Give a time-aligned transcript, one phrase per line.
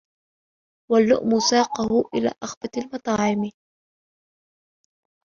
[0.91, 3.51] وَاللُّؤْمَ سَاقَهُ إلَى أَخْبَثِ الْمَطَاعِمِ